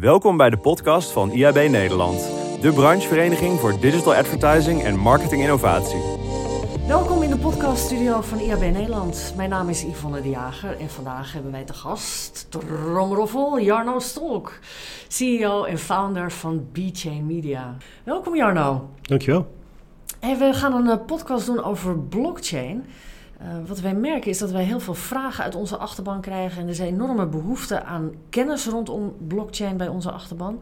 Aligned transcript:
Welkom 0.00 0.36
bij 0.36 0.50
de 0.50 0.56
podcast 0.56 1.10
van 1.12 1.30
IAB 1.30 1.54
Nederland, 1.54 2.18
de 2.60 2.72
branchevereniging 2.74 3.60
voor 3.60 3.80
digital 3.80 4.14
advertising 4.14 4.82
en 4.82 4.96
marketing 4.96 5.42
innovatie. 5.42 6.00
Welkom 6.86 7.22
in 7.22 7.30
de 7.30 7.38
podcaststudio 7.38 8.20
van 8.20 8.38
IAB 8.38 8.60
Nederland. 8.60 9.32
Mijn 9.36 9.50
naam 9.50 9.68
is 9.68 9.82
Yvonne 9.82 10.20
de 10.20 10.28
Jager 10.28 10.80
en 10.80 10.88
vandaag 10.88 11.32
hebben 11.32 11.52
wij 11.52 11.64
te 11.64 11.72
gast, 11.72 12.46
tromroffel, 12.50 13.60
Jarno 13.60 13.98
Stolk, 13.98 14.58
CEO 15.08 15.64
en 15.64 15.78
founder 15.78 16.32
van 16.32 16.66
B-Chain 16.72 17.26
Media. 17.26 17.76
Welkom 18.04 18.36
Jarno. 18.36 18.90
Dankjewel. 19.02 19.46
Hey, 20.20 20.38
we 20.38 20.52
gaan 20.52 20.72
een 20.72 20.98
eh, 20.98 21.06
podcast 21.06 21.46
doen 21.46 21.64
over 21.64 21.98
blockchain. 21.98 22.84
Uh, 23.40 23.68
wat 23.68 23.80
wij 23.80 23.94
merken 23.94 24.30
is 24.30 24.38
dat 24.38 24.50
wij 24.50 24.64
heel 24.64 24.80
veel 24.80 24.94
vragen 24.94 25.44
uit 25.44 25.54
onze 25.54 25.76
achterban 25.76 26.20
krijgen. 26.20 26.58
En 26.58 26.64
er 26.64 26.72
is 26.72 26.78
een 26.78 26.86
enorme 26.86 27.26
behoefte 27.26 27.82
aan 27.82 28.12
kennis 28.30 28.66
rondom 28.66 29.14
blockchain 29.26 29.76
bij 29.76 29.88
onze 29.88 30.10
achterban. 30.10 30.60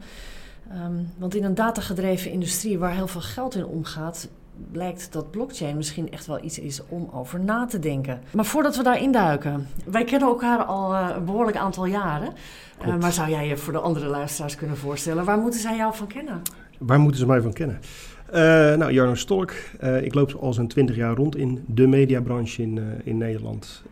Um, 0.86 1.12
want 1.18 1.34
in 1.34 1.44
een 1.44 1.54
datagedreven 1.54 2.30
industrie 2.30 2.78
waar 2.78 2.94
heel 2.94 3.06
veel 3.06 3.20
geld 3.20 3.54
in 3.54 3.66
omgaat, 3.66 4.28
blijkt 4.70 5.12
dat 5.12 5.30
blockchain 5.30 5.76
misschien 5.76 6.10
echt 6.10 6.26
wel 6.26 6.44
iets 6.44 6.58
is 6.58 6.80
om 6.88 7.08
over 7.12 7.40
na 7.40 7.66
te 7.66 7.78
denken. 7.78 8.20
Maar 8.32 8.44
voordat 8.44 8.76
we 8.76 8.82
daar 8.82 9.00
induiken, 9.00 9.68
wij 9.84 10.04
kennen 10.04 10.28
elkaar 10.28 10.64
al 10.64 10.92
uh, 10.92 11.08
een 11.16 11.24
behoorlijk 11.24 11.56
aantal 11.56 11.84
jaren. 11.84 12.32
Uh, 12.86 12.96
maar 12.96 13.12
zou 13.12 13.30
jij 13.30 13.48
je 13.48 13.56
voor 13.56 13.72
de 13.72 13.78
andere 13.78 14.06
luisteraars 14.06 14.54
kunnen 14.54 14.76
voorstellen? 14.76 15.24
Waar 15.24 15.38
moeten 15.38 15.60
zij 15.60 15.76
jou 15.76 15.94
van 15.94 16.06
kennen? 16.06 16.42
Waar 16.78 17.00
moeten 17.00 17.20
ze 17.20 17.26
mij 17.26 17.40
van 17.40 17.52
kennen? 17.52 17.80
Uh, 18.32 18.38
nou, 18.74 18.92
Jarno 18.92 19.14
Stolk. 19.14 19.52
Uh, 19.84 20.02
ik 20.02 20.14
loop 20.14 20.34
al 20.40 20.52
zo'n 20.52 20.66
20 20.66 20.96
jaar 20.96 21.14
rond 21.14 21.36
in 21.36 21.64
de 21.66 21.86
mediabranche 21.86 22.62
in, 22.62 22.76
uh, 22.76 22.82
in 23.04 23.16
Nederland. 23.18 23.82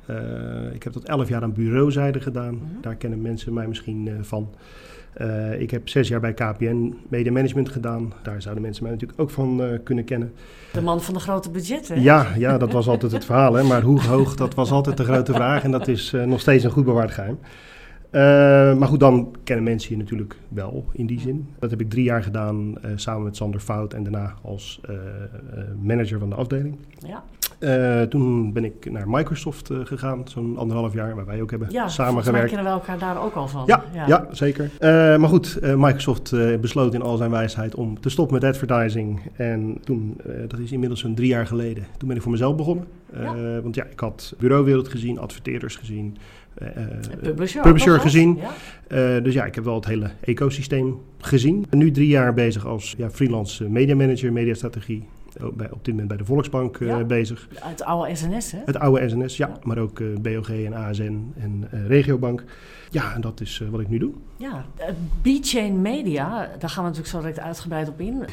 ik 0.72 0.82
heb 0.82 0.92
dat 0.92 1.04
11 1.04 1.28
jaar 1.28 1.42
aan 1.42 1.52
bureauzijde 1.52 2.20
gedaan. 2.20 2.54
-hmm. 2.54 2.80
Daar 2.80 2.94
kennen 2.94 3.22
mensen 3.22 3.52
mij 3.52 3.66
misschien 3.66 4.10
van. 4.20 4.50
ik 5.58 5.70
heb 5.70 5.88
zes 5.88 6.08
jaar 6.08 6.20
bij 6.20 6.34
KPN 6.34 6.94
Media 7.08 7.32
Management 7.32 7.68
gedaan. 7.68 8.12
Daar 8.22 8.42
zouden 8.42 8.62
mensen 8.62 8.82
mij 8.82 8.92
natuurlijk 8.92 9.20
ook 9.20 9.30
van 9.30 9.80
kunnen 9.84 10.04
kennen. 10.04 10.32
De 10.72 10.80
man 10.80 11.02
van 11.02 11.14
de 11.14 11.20
grote 11.20 11.50
budgetten. 11.50 12.02
Ja, 12.02 12.26
ja, 12.36 12.58
dat 12.58 12.72
was 12.72 12.88
altijd 12.88 13.12
het 13.12 13.24
verhaal. 13.24 13.54
Hè? 13.54 13.62
Maar 13.62 13.82
hoe 13.82 14.00
hoog, 14.00 14.34
dat 14.34 14.54
was 14.54 14.70
altijd 14.70 14.96
de 14.96 15.04
grote 15.04 15.32
vraag. 15.32 15.62
En 15.62 15.70
dat 15.70 15.88
is 15.88 16.14
nog 16.26 16.40
steeds 16.40 16.64
een 16.64 16.70
goed 16.70 16.84
bewaard 16.84 17.10
geheim. 17.10 17.38
Uh, 18.12 18.20
maar 18.78 18.88
goed, 18.88 19.00
dan 19.00 19.34
kennen 19.44 19.64
mensen 19.64 19.90
je 19.90 19.96
natuurlijk 19.96 20.36
wel 20.48 20.84
in 20.92 21.06
die 21.06 21.20
zin. 21.20 21.48
Dat 21.58 21.70
heb 21.70 21.80
ik 21.80 21.90
drie 21.90 22.04
jaar 22.04 22.22
gedaan 22.22 22.68
uh, 22.68 22.90
samen 22.94 23.22
met 23.22 23.36
Sander 23.36 23.60
Fout 23.60 23.94
en 23.94 24.02
daarna 24.02 24.34
als 24.42 24.80
uh, 24.90 24.96
manager 25.82 26.18
van 26.18 26.28
de 26.28 26.34
afdeling. 26.34 26.76
Ja. 27.06 28.06
toen 28.06 28.52
ben 28.52 28.64
ik 28.64 28.90
naar 28.90 29.08
Microsoft 29.08 29.70
gegaan, 29.84 30.22
zo'n 30.24 30.56
anderhalf 30.56 30.94
jaar, 30.94 31.14
waar 31.14 31.26
wij 31.26 31.42
ook 31.42 31.50
hebben 31.50 31.68
ja, 31.70 31.88
samengewerkt. 31.88 32.50
Ja, 32.50 32.56
kennen 32.56 32.72
we 32.72 32.78
elkaar 32.78 32.98
daar 32.98 33.24
ook 33.24 33.34
al 33.34 33.48
van. 33.48 33.62
Ja, 33.66 33.82
ja. 33.92 34.06
ja 34.06 34.26
zeker. 34.30 34.70
maar 35.20 35.28
goed, 35.28 35.58
Microsoft 35.62 36.60
besloot 36.60 36.94
in 36.94 37.02
al 37.02 37.16
zijn 37.16 37.30
wijsheid 37.30 37.74
om 37.74 38.00
te 38.00 38.08
stoppen 38.08 38.34
met 38.34 38.44
advertising. 38.44 39.20
En 39.36 39.78
toen, 39.84 40.20
dat 40.48 40.58
is 40.58 40.72
inmiddels 40.72 41.00
zo'n 41.00 41.14
drie 41.14 41.28
jaar 41.28 41.46
geleden, 41.46 41.86
toen 41.96 42.08
ben 42.08 42.16
ik 42.16 42.22
voor 42.22 42.32
mezelf 42.32 42.56
begonnen. 42.56 42.84
Ja. 43.14 43.60
want 43.60 43.74
ja, 43.74 43.84
ik 43.84 44.00
had 44.00 44.34
bureauwereld 44.38 44.88
gezien, 44.88 45.18
adverteerders 45.18 45.76
gezien. 45.76 46.16
Uh, 46.62 46.68
publisher, 47.22 47.62
publisher 47.62 48.00
gezien. 48.00 48.38
Ja. 48.88 49.20
Dus 49.20 49.34
ja, 49.34 49.44
ik 49.44 49.54
heb 49.54 49.64
wel 49.64 49.74
het 49.74 49.86
hele 49.86 50.10
ecosysteem 50.20 50.98
gezien. 51.18 51.66
En 51.70 51.78
nu 51.78 51.90
drie 51.90 52.08
jaar 52.08 52.34
bezig 52.34 52.66
als 52.66 52.94
ja, 52.98 53.10
freelance 53.10 53.68
media 53.68 53.94
manager, 53.94 54.32
mediastrategie. 54.32 55.04
Bij, 55.52 55.70
op 55.70 55.84
dit 55.84 55.88
moment 55.88 56.08
bij 56.08 56.16
de 56.16 56.24
Volksbank 56.24 56.78
ja. 56.78 57.04
bezig. 57.04 57.48
Het 57.54 57.82
oude 57.82 58.14
SNS, 58.14 58.52
hè? 58.52 58.58
Het 58.64 58.78
oude 58.78 59.08
SNS, 59.08 59.36
ja. 59.36 59.46
ja. 59.46 59.58
Maar 59.62 59.78
ook 59.78 60.22
BOG 60.22 60.50
en 60.50 60.74
ASN 60.74 61.32
en 61.38 61.68
Regiobank. 61.86 62.44
Ja, 62.90 63.14
en 63.14 63.20
dat 63.20 63.40
is 63.40 63.62
wat 63.70 63.80
ik 63.80 63.88
nu 63.88 63.98
doe. 63.98 64.12
Ja, 64.36 64.64
B-Chain 65.22 65.82
Media, 65.82 66.48
daar 66.58 66.70
gaan 66.70 66.84
we 66.84 66.90
natuurlijk 66.90 67.08
zo 67.08 67.18
direct 67.18 67.38
uitgebreid 67.38 67.88
op 67.88 68.00
in. 68.00 68.24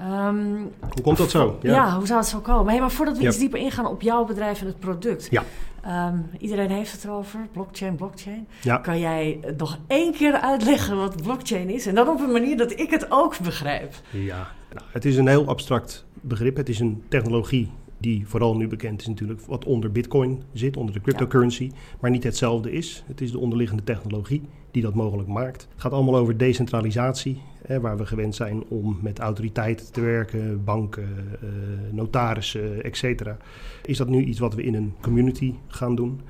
Um, 0.00 0.70
hoe 0.92 1.02
komt 1.02 1.16
dat 1.16 1.30
zo? 1.30 1.58
Ja, 1.62 1.72
ja 1.72 1.96
hoe 1.96 2.06
zou 2.06 2.18
het 2.18 2.28
zo 2.28 2.38
komen? 2.38 2.72
Hey, 2.72 2.80
maar 2.80 2.90
voordat 2.90 3.18
we 3.18 3.26
iets 3.26 3.38
dieper 3.38 3.58
ingaan 3.58 3.86
op 3.86 4.02
jouw 4.02 4.24
bedrijf 4.24 4.60
en 4.60 4.66
het 4.66 4.78
product. 4.78 5.28
Ja. 5.30 5.44
Um, 6.08 6.26
iedereen 6.38 6.70
heeft 6.70 6.92
het 6.92 7.04
erover, 7.04 7.40
blockchain, 7.52 7.96
blockchain. 7.96 8.46
Ja. 8.60 8.76
Kan 8.76 8.98
jij 8.98 9.40
nog 9.56 9.78
één 9.86 10.12
keer 10.12 10.32
uitleggen 10.32 10.96
wat 10.96 11.22
blockchain 11.22 11.70
is? 11.70 11.86
En 11.86 11.94
dan 11.94 12.08
op 12.08 12.20
een 12.20 12.32
manier 12.32 12.56
dat 12.56 12.80
ik 12.80 12.90
het 12.90 13.06
ook 13.08 13.38
begrijp. 13.38 13.94
Ja, 14.10 14.48
nou, 14.72 14.86
het 14.92 15.04
is 15.04 15.16
een 15.16 15.28
heel 15.28 15.48
abstract 15.48 16.04
begrip. 16.22 16.56
Het 16.56 16.68
is 16.68 16.80
een 16.80 17.02
technologie 17.08 17.70
die 17.98 18.28
vooral 18.28 18.56
nu 18.56 18.68
bekend 18.68 19.00
is 19.00 19.06
natuurlijk 19.06 19.40
wat 19.40 19.64
onder 19.64 19.92
bitcoin 19.92 20.42
zit, 20.52 20.76
onder 20.76 20.94
de 20.94 21.00
cryptocurrency, 21.00 21.64
ja. 21.64 21.70
maar 22.00 22.10
niet 22.10 22.24
hetzelfde 22.24 22.72
is. 22.72 23.04
Het 23.06 23.20
is 23.20 23.30
de 23.30 23.38
onderliggende 23.38 23.84
technologie 23.84 24.42
die 24.72 24.82
dat 24.82 24.94
mogelijk 24.94 25.28
maakt. 25.28 25.68
Het 25.72 25.80
gaat 25.80 25.92
allemaal 25.92 26.16
over 26.16 26.36
decentralisatie, 26.36 27.40
hè, 27.66 27.80
waar 27.80 27.96
we 27.96 28.06
gewend 28.06 28.34
zijn 28.34 28.62
om 28.68 28.98
met 29.02 29.18
autoriteiten 29.18 29.92
te 29.92 30.00
werken, 30.00 30.64
banken, 30.64 31.08
uh, 31.42 31.48
notarissen, 31.90 32.82
et 32.82 32.96
cetera. 32.96 33.36
Is 33.84 33.96
dat 33.96 34.08
nu 34.08 34.24
iets 34.24 34.38
wat 34.38 34.54
we 34.54 34.62
in 34.62 34.74
een 34.74 34.94
community 35.00 35.54
gaan 35.66 35.94
doen? 35.94 36.20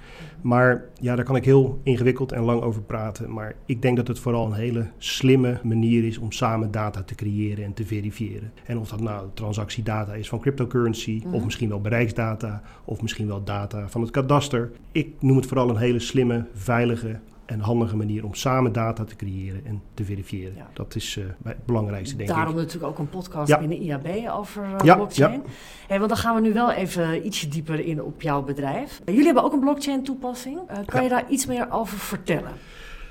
Maar 0.41 0.85
ja, 1.01 1.17
daar 1.17 1.25
kan 1.25 1.37
ik 1.37 1.45
heel 1.45 1.81
ingewikkeld 1.83 2.33
en 2.33 2.43
lang 2.43 2.61
over 2.61 2.83
praten. 2.83 3.33
Maar 3.33 3.55
ik 3.67 3.83
denk 3.83 3.97
dat 3.97 4.09
het 4.09 4.19
vooral 4.19 4.47
een 4.47 4.53
hele 4.53 4.87
slimme 4.99 5.61
manier 5.63 6.05
is 6.05 6.19
om 6.19 6.33
samen 6.33 6.71
data 6.71 7.03
te 7.03 7.15
creëren 7.15 7.65
en 7.65 7.75
te 7.75 7.87
verifiëren. 7.87 8.53
En 8.67 8.79
of 8.79 8.89
dat 8.89 9.01
nou 9.01 9.29
transactiedata 9.35 10.15
is 10.15 10.29
van 10.29 10.41
cryptocurrency, 10.41 11.23
of 11.31 11.45
misschien 11.45 11.69
wel 11.69 11.81
bereiksdata, 11.81 12.63
of 12.85 13.03
misschien 13.03 13.27
wel 13.27 13.45
data 13.45 13.89
van 13.89 14.01
het 14.01 14.11
kadaster. 14.11 14.71
Ik 14.93 15.09
noem 15.21 15.37
het 15.37 15.47
vooral 15.47 15.71
een 15.71 15.77
hele 15.77 15.99
slimme, 15.99 16.47
veilige, 16.55 17.19
en 17.47 17.61
handige 17.61 17.97
manier 17.97 18.25
om 18.25 18.35
samen 18.35 18.73
data 18.73 19.05
te 19.05 19.17
creëren 19.17 19.67
en 19.67 19.83
te 19.95 20.05
verifiëren. 20.05 20.55
Ja. 20.57 20.69
Dat 20.73 20.95
is 20.95 21.17
uh, 21.17 21.25
het 21.45 21.67
belangrijkste, 21.67 22.17
denk 22.17 22.29
Daarom 22.29 22.49
ik. 22.49 22.55
Daarom 22.55 22.73
natuurlijk 22.73 22.93
ook 22.93 23.07
een 23.07 23.19
podcast 23.19 23.49
ja. 23.49 23.59
binnen 23.59 23.79
IAB 23.79 24.31
over 24.31 24.65
uh, 24.65 24.75
ja, 24.85 24.95
blockchain. 24.95 25.43
Hey, 25.89 25.99
want 25.99 26.09
dan 26.09 26.19
gaan 26.19 26.35
we 26.35 26.41
nu 26.41 26.53
wel 26.53 26.73
even 26.73 27.27
ietsje 27.27 27.49
dieper 27.49 27.81
in 27.81 28.03
op 28.03 28.23
jouw 28.23 28.43
bedrijf. 28.43 29.01
Uh, 29.01 29.07
jullie 29.07 29.25
hebben 29.25 29.45
ook 29.45 29.53
een 29.53 29.61
blockchain 29.61 30.05
toepassing. 30.05 30.61
kan 30.87 31.03
je 31.03 31.09
daar 31.09 31.25
iets 31.29 31.47
meer 31.47 31.71
over 31.71 31.99
vertellen? 31.99 32.53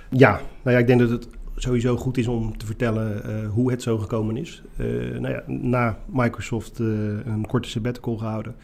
Ja, 0.10 0.32
nou 0.32 0.76
ja, 0.76 0.78
ik 0.78 0.88
denk 0.88 1.00
dat 1.00 1.10
het 1.10 1.28
sowieso 1.56 1.98
goed 1.98 2.18
is 2.18 2.28
om 2.28 2.58
te 2.58 2.66
vertellen 2.66 3.46
hoe 3.46 3.72
het 3.72 3.82
zo 3.82 3.98
gekomen 3.98 4.38
is. 4.38 4.62
nou 5.20 5.30
ja, 5.30 5.44
na 5.48 5.98
Microsoft 6.06 6.80
een 6.80 7.46
korte 7.48 7.70
sabbatical 7.70 8.18
gehouden 8.18 8.56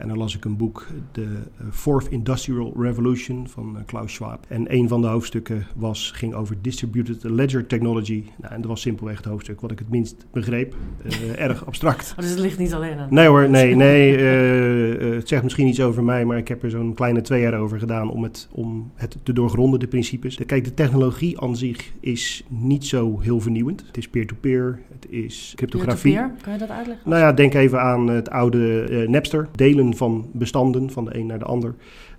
en 0.00 0.08
dan 0.08 0.18
las 0.18 0.36
ik 0.36 0.44
een 0.44 0.56
boek, 0.56 0.86
de 1.12 1.26
Fourth 1.70 2.10
Industrial 2.10 2.72
Revolution 2.76 3.48
van 3.48 3.76
Klaus 3.86 4.12
Schwab. 4.12 4.44
En 4.48 4.74
een 4.74 4.88
van 4.88 5.00
de 5.00 5.06
hoofdstukken 5.06 5.66
was, 5.76 6.10
ging 6.14 6.34
over 6.34 6.56
Distributed 6.60 7.24
Ledger 7.24 7.66
Technology. 7.66 8.24
Nou, 8.40 8.54
en 8.54 8.60
dat 8.60 8.70
was 8.70 8.80
simpelweg 8.80 9.16
het 9.16 9.24
hoofdstuk 9.24 9.60
wat 9.60 9.70
ik 9.70 9.78
het 9.78 9.90
minst 9.90 10.26
begreep. 10.32 10.74
Uh, 11.04 11.40
erg 11.40 11.66
abstract. 11.66 12.10
Oh, 12.10 12.18
dus 12.18 12.30
het 12.30 12.38
ligt 12.38 12.58
niet 12.58 12.74
alleen 12.74 12.98
aan? 12.98 13.06
Nee 13.10 13.26
hoor, 13.26 13.50
nee. 13.50 13.74
nee 13.74 14.18
uh, 14.18 15.14
het 15.14 15.28
zegt 15.28 15.42
misschien 15.42 15.66
iets 15.66 15.80
over 15.80 16.04
mij, 16.04 16.24
maar 16.24 16.38
ik 16.38 16.48
heb 16.48 16.62
er 16.62 16.70
zo'n 16.70 16.94
kleine 16.94 17.20
twee 17.20 17.40
jaar 17.40 17.58
over 17.58 17.78
gedaan 17.78 18.10
om 18.10 18.22
het, 18.22 18.48
om 18.52 18.90
het 18.94 19.16
te 19.22 19.32
doorgronden, 19.32 19.80
de 19.80 19.86
principes. 19.86 20.38
Kijk, 20.46 20.64
de 20.64 20.74
technologie 20.74 21.40
aan 21.40 21.56
zich 21.56 21.92
is 22.00 22.44
niet 22.48 22.86
zo 22.86 23.20
heel 23.20 23.40
vernieuwend. 23.40 23.84
Het 23.86 23.96
is 23.96 24.08
peer-to-peer, 24.08 24.80
het 24.92 25.10
is 25.10 25.52
cryptografie. 25.56 26.12
Peer-to-peer? 26.12 26.42
Kan 26.42 26.52
je 26.52 26.58
dat 26.58 26.70
uitleggen? 26.70 27.10
Nou 27.10 27.22
ja, 27.22 27.32
denk 27.32 27.54
even 27.54 27.80
aan 27.80 28.08
het 28.08 28.30
oude 28.30 28.86
uh, 28.90 29.08
Napster. 29.08 29.48
Delen 29.54 29.89
van 29.96 30.30
bestanden 30.32 30.90
van 30.90 31.04
de 31.04 31.16
een 31.16 31.26
naar 31.26 31.38
de 31.38 31.44
ander. 31.44 31.74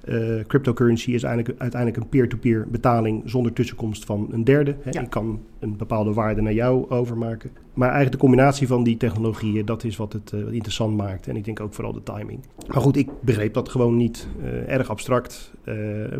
Uh, 0.06 0.44
cryptocurrency 0.48 1.12
is 1.12 1.24
eigenlijk, 1.24 1.59
uiteindelijk 1.59 2.04
een 2.04 2.09
peer-to-peer 2.09 2.68
betaling 2.72 3.22
zonder 3.26 3.54
tussenkomst 3.54 4.06
van 4.06 4.28
een 4.32 4.44
derde. 4.44 4.76
Hè. 4.82 4.90
Ja. 4.90 5.02
Ik 5.02 5.09
kan 5.09 5.40
een 5.59 5.78
bepaalde 5.78 6.14
waarde 6.14 6.42
naar 6.42 6.54
jou 6.54 6.90
overmaken. 6.90 7.50
Maar 7.74 7.88
eigenlijk 7.88 8.22
de 8.22 8.28
combinatie 8.28 8.68
van 8.68 8.84
die 8.84 8.98
technologieën, 8.98 9.66
dat 9.66 9.84
is 9.84 9.98
wat 9.98 10.14
het 10.14 10.32
uh, 10.36 10.52
interessant 10.52 10.98
maakt. 10.98 11.28
En 11.28 11.36
ik 11.36 11.46
denk 11.46 11.59
ook 11.59 11.74
vooral 11.74 11.94
de 11.94 12.04
timing. 12.04 12.40
Maar 12.68 12.82
goed, 12.82 12.96
ik 12.96 13.09
begreep 13.22 13.54
dat 13.54 13.70
gewoon 13.70 13.98
niet. 13.98 14.28
Uh, 14.44 14.70
erg 14.70 14.90
abstract. 14.90 15.53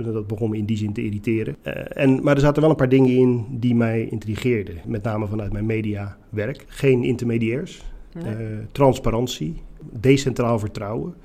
dat 0.04 0.28
begon 0.28 0.50
me 0.50 0.58
in 0.58 0.66
die 0.66 0.78
zin 0.78 0.94
te 0.94 1.04
irriteren. 1.04 1.56
en, 1.94 2.24
maar 2.24 2.36
er 2.36 2.42
zaten 2.42 2.62
wel 2.62 2.72
een 2.72 2.76
paar 2.76 2.90
dingen 2.90 3.10
in 3.10 3.46
die 3.50 3.76
mij 3.76 4.08
intrigeerden. 4.10 4.76
Met 4.86 5.04
name 5.04 5.28
vanuit 5.28 5.52
mijn 5.52 5.66
mediawerk. 5.66 6.66
Geen 6.68 7.04
intermediairs. 7.04 7.84
Nee. 8.14 8.58
transparantie. 8.72 9.62
Decentraal 9.90 10.60
vertrouwen. 10.60 11.16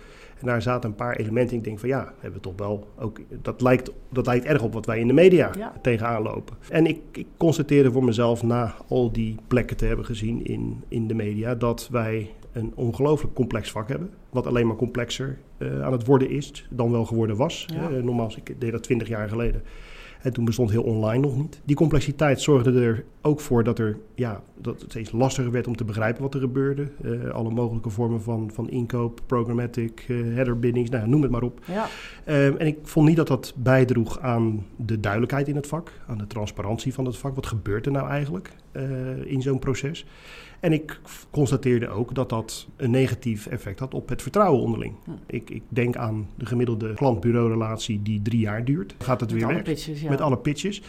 En 0.41 0.47
daar 0.47 0.62
zaten 0.62 0.91
een 0.91 0.97
paar 0.97 1.17
elementen 1.17 1.53
in. 1.53 1.58
Ik 1.58 1.64
denk 1.64 1.79
van 1.79 1.88
ja, 1.88 2.12
hebben 2.19 2.41
we 2.43 2.49
toch 2.49 2.56
wel 2.56 2.88
ook. 2.99 3.20
Dat 3.43 3.61
lijkt, 3.61 3.91
dat 4.08 4.26
lijkt 4.26 4.44
erg 4.44 4.62
op 4.62 4.73
wat 4.73 4.87
wij 4.87 4.99
in 4.99 5.06
de 5.06 5.12
media 5.12 5.50
Ja. 5.58 5.73
tegenaan 5.82 6.23
lopen. 6.23 6.56
En 6.70 6.87
ik, 6.87 6.99
ik 7.12 7.26
constateerde 7.37 7.93
voor 7.93 8.05
mezelf 8.05 8.43
na 8.43 8.75
al 8.88 9.12
die 9.12 9.37
plekken 9.47 9.76
te 9.76 9.85
hebben 9.85 10.05
gezien 10.05 10.44
in, 10.44 10.82
in 10.88 11.06
de 11.06 11.14
media. 11.14 11.55
dat 11.55 11.88
wij 11.91 12.31
een 12.53 12.73
ongelooflijk 12.75 13.35
complex 13.35 13.70
vak 13.70 13.88
hebben. 13.88 14.11
Wat 14.31 14.47
alleen 14.47 14.67
maar 14.67 14.76
complexer 14.76 15.38
eh, 15.58 15.82
aan 15.82 15.93
het 15.93 16.06
worden 16.06 16.31
is 16.31 16.67
dan 16.70 16.91
wel 16.91 17.05
geworden 17.05 17.37
was. 17.37 17.67
Ja. 17.73 17.88
Nogmaals, 17.88 18.37
ik 18.37 18.61
deed 18.61 18.73
dat 18.73 18.82
twintig 18.82 19.08
jaar 19.08 19.29
geleden. 19.29 19.62
En 20.22 20.32
toen 20.32 20.44
bestond 20.44 20.70
heel 20.70 20.82
online 20.82 21.20
nog 21.20 21.36
niet. 21.36 21.60
Die 21.64 21.76
complexiteit 21.76 22.40
zorgde 22.40 22.80
er 22.80 23.04
ook 23.22 23.40
voor 23.40 23.64
dat, 23.64 23.78
er, 23.78 23.98
ja, 24.14 24.42
dat 24.60 24.80
het 24.80 24.90
steeds 24.90 25.12
lastiger 25.12 25.50
werd 25.50 25.66
om 25.66 25.76
te 25.76 25.84
begrijpen 25.84 26.22
wat 26.22 26.34
er 26.34 26.40
gebeurde. 26.40 26.88
Uh, 27.04 27.30
alle 27.30 27.50
mogelijke 27.50 27.90
vormen 27.90 28.22
van, 28.22 28.50
van 28.52 28.70
inkoop, 28.70 29.20
programmatic, 29.26 30.04
uh, 30.08 30.34
header 30.34 30.58
biddings, 30.58 30.90
nou, 30.90 31.08
noem 31.08 31.22
het 31.22 31.30
maar 31.30 31.42
op. 31.42 31.60
Ja. 31.64 31.86
Uh, 32.26 32.46
en 32.46 32.66
ik 32.66 32.78
vond 32.82 33.08
niet 33.08 33.16
dat 33.16 33.28
dat 33.28 33.54
bijdroeg 33.56 34.20
aan 34.20 34.66
de 34.76 35.00
duidelijkheid 35.00 35.48
in 35.48 35.56
het 35.56 35.66
vak, 35.66 35.92
aan 36.06 36.19
de 36.19 36.26
transparantie 36.26 36.94
van 36.94 37.04
het 37.04 37.16
vak. 37.16 37.34
Wat 37.34 37.46
gebeurt 37.46 37.86
er 37.86 37.92
nou 37.92 38.08
eigenlijk 38.08 38.52
in 39.25 39.43
zo'n 39.43 39.58
proces? 39.58 40.06
En 40.61 40.73
ik 40.73 41.00
constateerde 41.31 41.88
ook 41.88 42.14
dat 42.14 42.28
dat 42.28 42.67
een 42.76 42.90
negatief 42.90 43.46
effect 43.46 43.78
had 43.78 43.94
op 43.94 44.08
het 44.08 44.23
vertrouwen 44.23 44.62
onderling. 44.62 44.94
Ik, 45.26 45.50
ik, 45.50 45.62
denk 45.69 45.96
aan 45.96 46.28
de 46.34 46.46
gemiddelde 46.46 46.94
klant-bureau-relatie 46.94 48.02
die 48.02 48.23
drie 48.23 48.40
jaar 48.40 48.64
duurt. 48.64 48.94
Gaat 48.99 49.20
het 49.20 49.31
Met 49.31 49.38
weer 49.38 49.49
alle 49.49 49.55
weg? 49.55 49.64
Pitches, 49.64 50.00
ja. 50.00 50.11
Met 50.11 50.20
alle 50.20 50.38
pitches. 50.38 50.82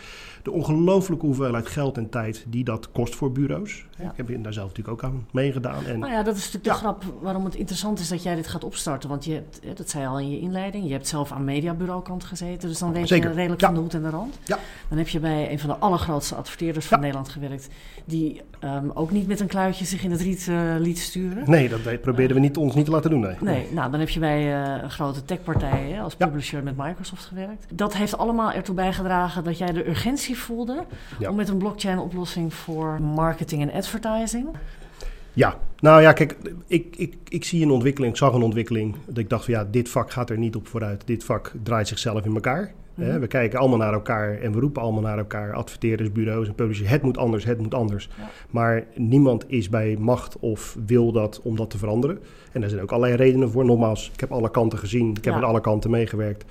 De 0.43 0.51
ongelooflijke 0.51 1.25
hoeveelheid 1.25 1.67
geld 1.67 1.97
en 1.97 2.09
tijd 2.09 2.45
die 2.47 2.63
dat 2.63 2.91
kost 2.91 3.15
voor 3.15 3.31
bureaus. 3.31 3.85
Ja. 3.97 4.13
Ik 4.15 4.27
heb 4.27 4.43
daar 4.43 4.53
zelf 4.53 4.67
natuurlijk 4.67 5.03
ook 5.03 5.11
aan 5.11 5.27
meegedaan. 5.31 5.85
En, 5.85 5.99
nou 5.99 6.11
ja, 6.11 6.23
dat 6.23 6.35
is 6.35 6.45
natuurlijk 6.45 6.73
de 6.73 6.79
grap 6.79 7.03
waarom 7.21 7.45
het 7.45 7.55
interessant 7.55 7.99
is 7.99 8.07
dat 8.07 8.23
jij 8.23 8.35
dit 8.35 8.47
gaat 8.47 8.63
opstarten. 8.63 9.09
Want 9.09 9.25
je 9.25 9.33
hebt, 9.33 9.77
dat 9.77 9.89
zei 9.89 10.03
je 10.03 10.09
al 10.09 10.19
in 10.19 10.29
je 10.29 10.39
inleiding, 10.39 10.85
je 10.85 10.91
hebt 10.91 11.07
zelf 11.07 11.31
aan 11.31 11.43
mediabureaukant 11.43 12.23
gezeten. 12.23 12.69
Dus 12.69 12.79
dan 12.79 12.93
weet 12.93 13.07
je 13.07 13.15
redelijk 13.15 13.61
van 13.61 13.73
de 13.73 13.79
hoed 13.79 13.93
en 13.93 14.01
de 14.01 14.09
rand. 14.09 14.39
Dan 14.89 14.97
heb 14.97 15.07
je 15.07 15.19
bij 15.19 15.51
een 15.51 15.59
van 15.59 15.69
de 15.69 15.75
allergrootste 15.75 16.35
adverteerders 16.35 16.85
van 16.85 16.99
Nederland 16.99 17.29
gewerkt. 17.29 17.69
Die 18.05 18.41
um, 18.63 18.91
ook 18.93 19.11
niet 19.11 19.27
met 19.27 19.39
een 19.39 19.47
kluitje 19.47 19.85
zich 19.85 20.03
in 20.03 20.11
het 20.11 20.21
riet 20.21 20.47
uh, 20.49 20.75
liet 20.79 20.99
sturen. 20.99 21.43
Nee, 21.45 21.69
dat 21.69 22.01
probeerden 22.01 22.35
we 22.35 22.41
niet, 22.41 22.57
ons 22.57 22.75
niet 22.75 22.85
te 22.85 22.91
laten 22.91 23.09
doen. 23.09 23.19
Nee, 23.19 23.35
nee 23.39 23.67
nou 23.71 23.91
dan 23.91 23.99
heb 23.99 24.09
je 24.09 24.19
bij 24.19 24.43
uh, 24.43 24.83
een 24.83 24.91
grote 24.91 25.25
techpartij 25.25 26.01
als 26.01 26.15
publisher 26.15 26.63
met 26.63 26.77
Microsoft 26.77 27.25
gewerkt. 27.25 27.65
Dat 27.73 27.95
heeft 27.95 28.17
allemaal 28.17 28.51
ertoe 28.51 28.75
bijgedragen 28.75 29.43
dat 29.43 29.57
jij 29.57 29.71
de 29.71 29.89
urgentie 29.89 30.37
voelde 30.37 30.85
om 31.29 31.35
met 31.35 31.49
een 31.49 31.57
blockchain 31.57 31.99
oplossing 31.99 32.53
voor 32.53 33.01
marketing 33.01 33.61
en 33.61 33.71
advertising. 33.71 34.47
Ja, 35.33 35.55
nou 35.79 36.01
ja, 36.01 36.13
kijk, 36.13 36.37
ik, 36.67 36.95
ik, 36.95 37.15
ik 37.27 37.43
zie 37.43 37.63
een 37.63 37.71
ontwikkeling, 37.71 38.11
ik 38.11 38.17
zag 38.17 38.33
een 38.33 38.41
ontwikkeling. 38.41 38.95
Dat 39.05 39.17
ik 39.17 39.29
dacht 39.29 39.45
van 39.45 39.53
ja, 39.53 39.67
dit 39.71 39.89
vak 39.89 40.11
gaat 40.11 40.29
er 40.29 40.37
niet 40.37 40.55
op 40.55 40.67
vooruit. 40.67 41.01
Dit 41.05 41.23
vak 41.23 41.53
draait 41.63 41.87
zichzelf 41.87 42.25
in 42.25 42.33
elkaar. 42.33 42.73
Mhm. 42.97 43.19
We 43.19 43.27
kijken 43.27 43.59
allemaal 43.59 43.77
naar 43.77 43.93
elkaar 43.93 44.39
en 44.39 44.53
we 44.53 44.59
roepen 44.59 44.81
allemaal 44.81 45.01
naar 45.01 45.17
elkaar. 45.17 45.53
Adverteerders, 45.53 46.11
bureaus 46.11 46.47
en 46.47 46.55
publishers. 46.55 46.89
Het 46.89 47.01
moet 47.01 47.17
anders, 47.17 47.45
het 47.45 47.61
moet 47.61 47.73
anders. 47.73 48.09
Maar 48.49 48.83
niemand 48.95 49.45
is 49.47 49.69
bij 49.69 49.95
macht 49.99 50.39
of 50.39 50.77
wil 50.85 51.11
dat 51.11 51.41
om 51.43 51.55
dat 51.55 51.69
te 51.69 51.77
veranderen. 51.77 52.19
En 52.51 52.61
daar 52.61 52.69
zijn 52.69 52.81
ook 52.81 52.91
allerlei 52.91 53.15
redenen 53.15 53.51
voor. 53.51 53.65
Nogmaals, 53.65 54.11
ik 54.13 54.19
heb 54.19 54.31
alle 54.31 54.51
kanten 54.51 54.79
gezien. 54.79 55.15
Ik 55.15 55.25
heb 55.25 55.33
aan 55.33 55.43
alle 55.43 55.61
kanten 55.61 55.89
meegewerkt 55.89 56.45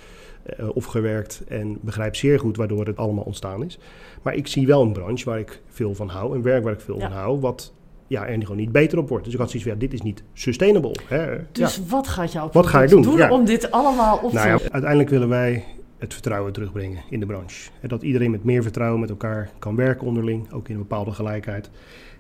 uh, 0.61 0.69
of 0.75 0.85
gewerkt. 0.85 1.43
En 1.49 1.79
begrijp 1.81 2.17
zeer 2.17 2.39
goed 2.39 2.57
waardoor 2.57 2.87
het 2.87 2.97
allemaal 2.97 3.25
ontstaan 3.25 3.65
is. 3.65 3.79
Maar 4.23 4.35
ik 4.35 4.47
zie 4.47 4.67
wel 4.67 4.83
een 4.83 4.93
branche 4.93 5.25
waar 5.25 5.39
ik 5.39 5.63
veel 5.69 5.95
van 5.95 6.09
hou. 6.09 6.35
Een 6.35 6.43
werk 6.43 6.65
waar 6.65 6.73
ik 6.73 6.81
veel 6.81 7.01
van 7.01 7.13
hou. 7.13 7.41
Wat 7.41 7.73
ja, 8.07 8.27
er 8.27 8.41
gewoon 8.41 8.57
niet 8.57 8.73
beter 8.73 8.99
op 8.99 9.09
wordt. 9.09 9.25
Dus 9.25 9.33
ik 9.33 9.39
had 9.39 9.51
zoiets 9.51 9.69
van, 9.69 9.79
ja, 9.79 9.87
dit 9.87 9.93
is 9.93 10.03
niet 10.03 10.23
sustainable. 10.33 10.97
Hè? 11.09 11.37
Dus 11.53 11.81
wat 11.89 12.09
gaat 12.09 12.33
jou 12.33 12.49
wat 12.53 12.67
ga 12.67 12.81
je 12.83 12.89
doen, 12.89 13.03
doen 13.03 13.31
om 13.31 13.45
dit 13.45 13.71
allemaal 13.71 14.17
op 14.17 14.31
te 14.31 14.37
nou, 14.37 14.61
Uiteindelijk 14.71 15.11
willen 15.11 15.29
wij 15.29 15.65
het 15.99 16.13
vertrouwen 16.13 16.53
terugbrengen 16.53 17.03
in 17.11 17.21
de 17.21 17.27
branche. 17.27 17.71
En 17.81 17.89
dat 17.89 18.03
iedereen 18.03 18.31
met 18.31 18.45
meer 18.45 18.63
vertrouwen 18.63 19.01
met 19.01 19.11
elkaar 19.11 19.51
kan 19.59 19.77
werken 19.77 20.07
onderling, 20.07 20.53
ook 20.53 20.69
in 20.69 20.75
een 20.75 20.81
bepaalde 20.81 21.13
gelijkheid. 21.13 21.71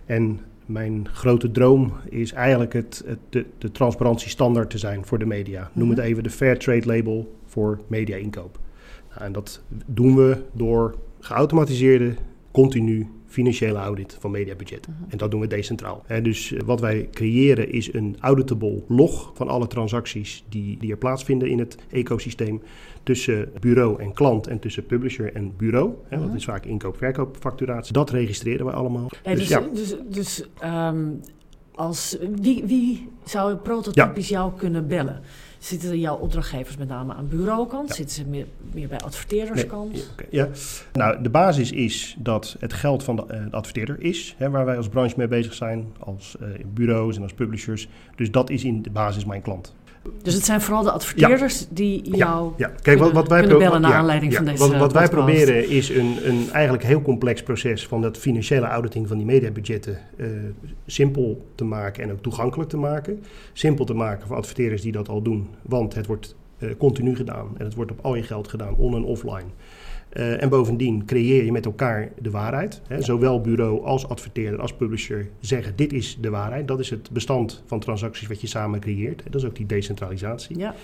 En 0.04 0.40
mijn 0.66 1.08
grote 1.12 1.50
droom 1.50 1.92
is 2.08 2.32
eigenlijk 2.32 2.72
het, 2.72 3.02
het 3.06 3.18
de, 3.28 3.46
de 3.58 3.72
transparantiestandaard 3.72 4.70
te 4.70 4.78
zijn 4.78 5.06
voor 5.06 5.18
de 5.18 5.26
media. 5.26 5.70
Noem 5.72 5.88
het 5.88 5.98
mhm. 5.98 6.06
even 6.06 6.22
de 6.22 6.30
Fair 6.30 6.58
Trade 6.58 6.86
Label 6.86 7.36
voor 7.44 7.80
media-inkoop. 7.86 8.58
Nou, 9.08 9.22
en 9.22 9.32
dat 9.32 9.62
doen 9.86 10.16
we 10.16 10.42
door 10.52 10.94
geautomatiseerde, 11.20 12.14
continu 12.62 13.10
financiële 13.26 13.78
audit 13.78 14.16
van 14.20 14.30
mediabudgetten. 14.30 14.96
Mhm. 14.98 15.10
En 15.10 15.18
dat 15.18 15.30
doen 15.30 15.40
we 15.40 15.46
decentraal. 15.46 16.04
dus 16.22 16.52
eh, 16.52 16.60
wat 16.62 16.80
wij 16.80 17.08
creëren 17.12 17.72
is 17.72 17.92
een 17.92 18.16
auditable 18.20 18.82
log 18.88 19.30
van 19.34 19.48
alle 19.48 19.66
transacties 19.66 20.44
die, 20.48 20.78
die 20.78 20.90
er 20.90 20.96
plaatsvinden 20.96 21.48
in 21.48 21.58
het 21.58 21.76
ecosysteem. 21.90 22.62
Tussen 23.02 23.52
bureau 23.60 24.02
en 24.02 24.12
klant 24.12 24.46
en 24.46 24.58
tussen 24.58 24.86
publisher 24.86 25.32
en 25.34 25.52
bureau. 25.56 25.90
Dat 26.10 26.20
mhm. 26.20 26.36
is 26.36 26.44
vaak 26.44 26.64
inkoop-verkoop 26.64 27.36
facturatie. 27.40 27.92
Dat 27.92 28.10
registreren 28.10 28.66
we 28.66 28.72
allemaal. 28.72 29.08
dus, 29.22 29.38
dus, 29.38 29.48
ja. 29.48 29.60
dus, 29.72 29.96
dus 30.08 30.48
um, 30.64 31.20
als, 31.74 32.18
wie, 32.40 32.64
wie 32.64 33.08
zou 33.24 33.56
prototypisch 33.56 34.28
jou 34.28 34.52
kunnen 34.56 34.86
bellen? 34.86 35.20
Zitten 35.66 36.00
jouw 36.00 36.16
opdrachtgevers 36.16 36.76
met 36.76 36.88
name 36.88 37.14
aan 37.14 37.28
bureaukant? 37.28 37.94
Zitten 37.94 38.14
ze 38.14 38.24
meer, 38.24 38.46
meer 38.72 38.88
bij 38.88 38.98
adverteerderskant? 38.98 39.92
Nee, 39.92 40.02
okay, 40.12 40.26
ja, 40.30 40.48
nou 40.92 41.22
de 41.22 41.30
basis 41.30 41.72
is 41.72 42.16
dat 42.18 42.56
het 42.58 42.72
geld 42.72 43.02
van 43.02 43.16
de, 43.16 43.24
uh, 43.30 43.52
adverteerder 43.52 44.00
is, 44.00 44.34
hè, 44.38 44.50
waar 44.50 44.64
wij 44.64 44.76
als 44.76 44.88
branche 44.88 45.14
mee 45.16 45.28
bezig 45.28 45.54
zijn, 45.54 45.86
als 45.98 46.36
uh, 46.42 46.48
bureaus 46.66 47.16
en 47.16 47.22
als 47.22 47.32
publishers. 47.32 47.88
Dus 48.16 48.30
dat 48.30 48.50
is 48.50 48.64
in 48.64 48.82
de 48.82 48.90
basis 48.90 49.24
mijn 49.24 49.42
klant. 49.42 49.74
Dus 50.22 50.34
het 50.34 50.44
zijn 50.44 50.60
vooral 50.60 50.82
de 50.82 50.90
adverteerders 50.90 51.66
die 51.68 52.16
jou 52.16 52.52
ja, 52.56 52.68
ja. 52.68 52.74
Kijk, 52.82 52.98
wat, 52.98 53.12
wat 53.12 53.28
wij 53.28 53.46
bellen 53.46 53.80
naar 53.80 53.92
aanleiding 53.92 54.34
van 54.34 54.44
deze 54.44 54.68
Wat, 54.68 54.76
wat 54.76 54.92
wij 54.92 55.08
proberen 55.08 55.68
is 55.68 55.88
een, 55.88 56.16
een 56.22 56.50
eigenlijk 56.52 56.84
heel 56.84 57.02
complex 57.02 57.42
proces 57.42 57.86
van 57.86 58.02
dat 58.02 58.18
financiële 58.18 58.66
auditing 58.66 59.08
van 59.08 59.16
die 59.16 59.26
mediabudgetten 59.26 59.98
uh, 60.16 60.26
simpel 60.86 61.46
te 61.54 61.64
maken 61.64 62.02
en 62.02 62.12
ook 62.12 62.22
toegankelijk 62.22 62.70
te 62.70 62.76
maken. 62.76 63.22
Simpel 63.52 63.84
te 63.84 63.94
maken 63.94 64.26
voor 64.26 64.36
adverteerders 64.36 64.82
die 64.82 64.92
dat 64.92 65.08
al 65.08 65.22
doen, 65.22 65.48
want 65.62 65.94
het 65.94 66.06
wordt 66.06 66.34
uh, 66.58 66.70
continu 66.78 67.16
gedaan 67.16 67.48
en 67.58 67.64
het 67.64 67.74
wordt 67.74 67.90
op 67.90 67.98
al 68.02 68.14
je 68.14 68.22
geld 68.22 68.48
gedaan, 68.48 68.74
on- 68.74 68.94
en 68.94 69.04
offline. 69.04 69.46
Uh, 70.16 70.42
en 70.42 70.48
bovendien 70.48 71.04
creëer 71.04 71.44
je 71.44 71.52
met 71.52 71.64
elkaar 71.64 72.08
de 72.18 72.30
waarheid. 72.30 72.82
Hè. 72.88 73.02
Zowel 73.02 73.40
bureau 73.40 73.84
als 73.84 74.08
adverteerder 74.08 74.60
als 74.60 74.74
publisher 74.74 75.28
zeggen 75.40 75.76
dit 75.76 75.92
is 75.92 76.18
de 76.20 76.30
waarheid. 76.30 76.68
Dat 76.68 76.80
is 76.80 76.90
het 76.90 77.10
bestand 77.10 77.62
van 77.66 77.80
transacties 77.80 78.28
wat 78.28 78.40
je 78.40 78.46
samen 78.46 78.80
creëert. 78.80 79.22
Dat 79.24 79.34
is 79.34 79.44
ook 79.44 79.56
die 79.56 79.66
decentralisatie. 79.66 80.58
Ja. 80.58 80.74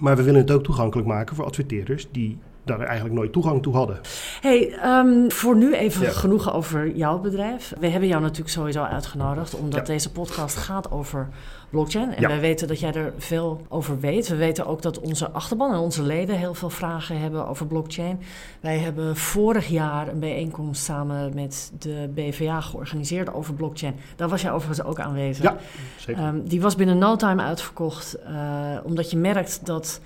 Maar 0.00 0.16
we 0.16 0.22
willen 0.22 0.40
het 0.40 0.50
ook 0.50 0.64
toegankelijk 0.64 1.08
maken 1.08 1.36
voor 1.36 1.44
adverteerders 1.44 2.08
die 2.10 2.38
daar 2.66 2.80
eigenlijk 2.80 3.14
nooit 3.14 3.32
toegang 3.32 3.62
toe 3.62 3.74
hadden. 3.74 4.00
Hey, 4.40 4.78
um, 4.84 5.30
voor 5.30 5.56
nu 5.56 5.74
even 5.74 6.12
genoeg 6.12 6.54
over 6.54 6.96
jouw 6.96 7.18
bedrijf. 7.18 7.72
We 7.78 7.88
hebben 7.88 8.08
jou 8.08 8.22
natuurlijk 8.22 8.50
sowieso 8.50 8.82
uitgenodigd, 8.82 9.54
omdat 9.54 9.86
deze 9.86 10.12
podcast 10.12 10.56
gaat 10.56 10.90
over 10.90 11.28
blockchain. 11.70 12.14
En 12.14 12.28
wij 12.28 12.40
weten 12.40 12.68
dat 12.68 12.80
jij 12.80 12.92
er 12.92 13.12
veel 13.18 13.66
over 13.68 14.00
weet. 14.00 14.28
We 14.28 14.36
weten 14.36 14.66
ook 14.66 14.82
dat 14.82 15.00
onze 15.00 15.30
achterban 15.30 15.72
en 15.72 15.78
onze 15.78 16.02
leden 16.02 16.38
heel 16.38 16.54
veel 16.54 16.70
vragen 16.70 17.20
hebben 17.20 17.48
over 17.48 17.66
blockchain. 17.66 18.20
Wij 18.60 18.78
hebben 18.78 19.16
vorig 19.16 19.66
jaar 19.68 20.08
een 20.08 20.18
bijeenkomst 20.18 20.84
samen 20.84 21.34
met 21.34 21.72
de 21.78 22.10
BVA 22.14 22.60
georganiseerd 22.60 23.34
over 23.34 23.54
blockchain. 23.54 23.94
Daar 24.16 24.28
was 24.28 24.42
jij 24.42 24.52
overigens 24.52 24.86
ook 24.86 25.00
aanwezig. 25.00 25.44
Ja, 25.44 25.56
zeker. 25.98 26.24
Um, 26.24 26.48
die 26.48 26.60
was 26.60 26.74
binnen 26.74 26.98
no 26.98 27.16
time 27.16 27.42
uitverkocht, 27.42 28.16
uh, 28.28 28.78
omdat 28.84 29.10
je 29.10 29.16
merkt 29.16 29.66
dat 29.66 30.00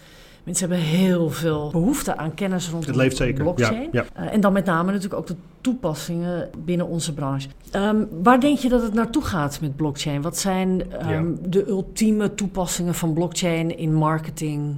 Mensen 0.45 0.69
hebben 0.69 0.87
heel 0.87 1.31
veel 1.31 1.71
behoefte 1.71 2.17
aan 2.17 2.35
kennis 2.35 2.69
rondom 2.69 2.89
het 2.89 2.97
leeft 2.97 3.17
zeker. 3.17 3.43
blockchain. 3.43 3.89
Ja, 3.93 4.05
uh, 4.19 4.33
en 4.33 4.41
dan 4.41 4.53
met 4.53 4.65
name 4.65 4.93
natuurlijk 4.93 5.21
ook 5.21 5.27
de 5.27 5.37
toepassingen 5.61 6.51
binnen 6.65 6.87
onze 6.87 7.15
branche. 7.15 7.49
Um, 7.77 8.09
waar 8.23 8.41
denk 8.41 8.59
je 8.59 8.69
dat 8.69 8.83
het 8.83 8.95
naartoe 8.95 9.23
gaat 9.23 9.61
met 9.61 9.77
blockchain? 9.77 10.23
Wat 10.23 10.39
zijn 10.39 10.83
um, 11.11 11.39
de 11.51 11.69
ultieme 11.69 12.35
toepassingen 12.35 12.95
van 12.95 13.13
blockchain 13.13 13.79
in 13.79 13.95
marketing 13.95 14.77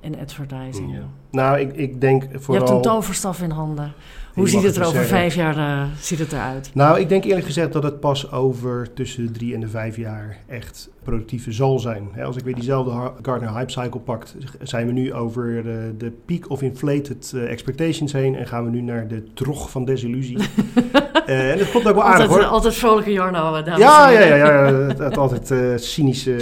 en 0.00 0.18
advertising? 0.18 0.98
Nou, 1.32 1.58
ik, 1.58 1.76
ik 1.76 2.00
denk 2.00 2.22
vooral... 2.22 2.54
Je 2.54 2.72
hebt 2.72 2.86
een 2.86 2.92
toverstaf 2.92 3.40
in 3.40 3.50
handen. 3.50 3.94
Hoe 4.34 4.48
ziet 4.48 4.62
het 4.62 4.76
er 4.76 4.86
over 4.86 5.04
vijf 5.04 5.34
jaar 5.34 5.56
uh, 5.56 5.82
ziet 6.00 6.18
het 6.18 6.32
eruit? 6.32 6.70
Nou, 6.74 7.00
ik 7.00 7.08
denk 7.08 7.24
eerlijk 7.24 7.46
gezegd 7.46 7.72
dat 7.72 7.82
het 7.82 8.00
pas 8.00 8.32
over 8.32 8.92
tussen 8.94 9.26
de 9.26 9.32
drie 9.32 9.54
en 9.54 9.60
de 9.60 9.68
vijf 9.68 9.96
jaar 9.96 10.38
echt 10.48 10.90
productiever 11.02 11.52
zal 11.52 11.78
zijn. 11.78 12.10
als 12.24 12.36
ik 12.36 12.44
weer 12.44 12.54
diezelfde 12.54 13.12
Gartner 13.22 13.52
Hype 13.56 13.70
Cycle 13.70 14.00
pakt, 14.00 14.36
zijn 14.62 14.86
we 14.86 14.92
nu 14.92 15.12
over 15.14 15.62
de, 15.62 15.94
de 15.98 16.12
peak 16.26 16.50
of 16.50 16.62
inflated 16.62 17.32
uh, 17.34 17.50
expectations 17.50 18.12
heen 18.12 18.36
en 18.36 18.46
gaan 18.46 18.64
we 18.64 18.70
nu 18.70 18.80
naar 18.80 19.08
de 19.08 19.32
trog 19.34 19.70
van 19.70 19.84
desillusie. 19.84 20.38
uh, 20.38 21.50
en 21.52 21.58
dat 21.58 21.70
komt 21.70 21.88
ook 21.88 21.94
wel 21.94 22.04
aardig 22.04 22.28
altijd, 22.28 22.42
hoor. 22.42 22.52
Altijd 22.52 22.74
vrolijke 22.74 23.12
Jarno, 23.12 23.62
dames 23.62 23.78
ja, 23.78 24.08
ja, 24.10 24.20
ja, 24.20 24.36
ja, 24.36 24.74
het, 24.74 24.98
het 24.98 25.18
altijd 25.18 25.80
cynische 25.82 26.36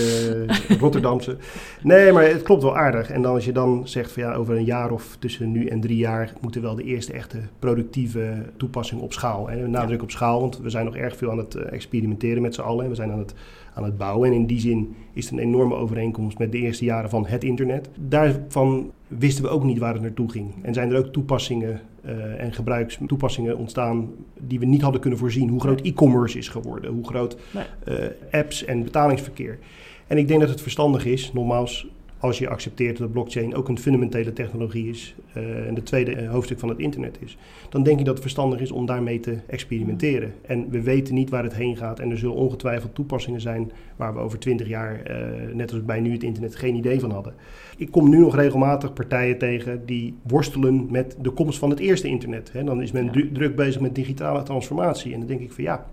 Rotterdamse. 0.80 1.37
Nee, 1.82 2.12
maar 2.12 2.25
het 2.25 2.42
klopt 2.42 2.62
wel 2.62 2.76
aardig. 2.76 3.11
En 3.11 3.23
dan 3.23 3.35
als 3.35 3.44
je 3.44 3.52
dan 3.52 3.88
zegt 3.88 4.12
van 4.12 4.23
ja, 4.23 4.32
over 4.32 4.56
een 4.56 4.64
jaar 4.64 4.79
of 4.88 5.16
tussen 5.18 5.52
nu 5.52 5.66
en 5.66 5.80
drie 5.80 5.96
jaar 5.96 6.32
moeten 6.40 6.62
wel 6.62 6.75
de 6.75 6.84
eerste 6.84 7.12
echte 7.12 7.38
productieve 7.58 8.44
toepassing 8.56 9.00
op 9.00 9.12
schaal. 9.12 9.50
En 9.50 9.70
nadruk 9.70 10.02
op 10.02 10.10
schaal, 10.10 10.40
want 10.40 10.58
we 10.58 10.70
zijn 10.70 10.84
nog 10.84 10.96
erg 10.96 11.16
veel 11.16 11.30
aan 11.30 11.38
het 11.38 11.54
experimenteren 11.54 12.42
met 12.42 12.54
z'n 12.54 12.60
allen. 12.60 12.84
En 12.84 12.90
we 12.90 12.96
zijn 12.96 13.10
aan 13.10 13.18
het 13.18 13.34
aan 13.75 13.84
het 13.84 13.99
bouwen. 13.99 14.28
En 14.28 14.34
in 14.34 14.46
die 14.46 14.60
zin 14.60 14.94
is 15.12 15.25
het 15.25 15.32
een 15.32 15.46
enorme 15.46 15.75
overeenkomst 15.75 16.38
met 16.38 16.52
de 16.52 16.58
eerste 16.58 16.84
jaren 16.84 17.10
van 17.10 17.26
het 17.26 17.44
internet. 17.44 17.88
Daarvan 17.99 18.90
wisten 19.08 19.44
we 19.44 19.50
ook 19.50 19.64
niet 19.64 19.78
waar 19.78 19.92
het 19.92 20.02
naartoe 20.02 20.30
ging. 20.30 20.50
En 20.62 20.75
zijn 20.75 20.90
er 20.90 20.99
ook 20.99 21.12
toepassingen 21.12 21.80
uh, 22.04 22.42
en 22.42 22.52
gebruikstoepassingen 22.52 23.56
ontstaan 23.56 24.10
die 24.38 24.58
we 24.58 24.66
niet 24.66 24.82
hadden 24.82 25.00
kunnen 25.00 25.18
voorzien. 25.18 25.49
Hoe 25.49 25.60
groot 25.60 25.80
e-commerce 25.80 26.38
is 26.38 26.49
geworden, 26.49 26.92
hoe 26.92 27.06
groot 27.06 27.37
uh, 27.54 27.94
apps 28.30 28.64
en 28.64 28.82
betalingsverkeer. 28.82 29.58
En 30.06 30.18
ik 30.18 30.28
denk 30.28 30.40
dat 30.40 30.49
het 30.49 30.62
verstandig 30.62 31.04
is, 31.04 31.32
nogmaals, 31.32 31.87
als 32.20 32.38
je 32.38 32.48
accepteert 32.48 32.96
dat 32.96 33.12
blockchain 33.12 33.54
ook 33.54 33.68
een 33.68 33.78
fundamentele 33.78 34.32
technologie 34.32 34.88
is 34.88 35.14
uh, 35.36 35.66
en 35.66 35.74
de 35.74 35.82
tweede 35.82 36.22
uh, 36.22 36.30
hoofdstuk 36.30 36.58
van 36.58 36.68
het 36.68 36.78
internet 36.78 37.18
is, 37.20 37.36
dan 37.68 37.82
denk 37.82 37.98
ik 37.98 38.04
dat 38.04 38.14
het 38.14 38.22
verstandig 38.22 38.60
is 38.60 38.70
om 38.70 38.86
daarmee 38.86 39.20
te 39.20 39.38
experimenteren. 39.46 40.32
En 40.42 40.70
we 40.70 40.82
weten 40.82 41.14
niet 41.14 41.30
waar 41.30 41.42
het 41.42 41.54
heen 41.54 41.76
gaat 41.76 41.98
en 41.98 42.10
er 42.10 42.18
zullen 42.18 42.34
ongetwijfeld 42.34 42.94
toepassingen 42.94 43.40
zijn 43.40 43.72
waar 43.96 44.14
we 44.14 44.20
over 44.20 44.38
twintig 44.38 44.68
jaar, 44.68 45.10
uh, 45.10 45.54
net 45.54 45.72
als 45.72 45.84
bij 45.84 46.00
nu 46.00 46.12
het 46.12 46.22
internet, 46.22 46.56
geen 46.56 46.74
idee 46.74 47.00
van 47.00 47.10
hadden. 47.10 47.34
Ik 47.76 47.90
kom 47.90 48.08
nu 48.08 48.18
nog 48.18 48.34
regelmatig 48.34 48.92
partijen 48.92 49.38
tegen 49.38 49.86
die 49.86 50.14
worstelen 50.22 50.86
met 50.90 51.16
de 51.20 51.30
komst 51.30 51.58
van 51.58 51.70
het 51.70 51.78
eerste 51.78 52.08
internet. 52.08 52.52
Hè. 52.52 52.64
Dan 52.64 52.82
is 52.82 52.92
men 52.92 53.04
ja. 53.04 53.24
druk 53.32 53.56
bezig 53.56 53.80
met 53.80 53.94
digitale 53.94 54.42
transformatie 54.42 55.12
en 55.12 55.18
dan 55.18 55.28
denk 55.28 55.40
ik 55.40 55.52
van 55.52 55.64
ja, 55.64 55.86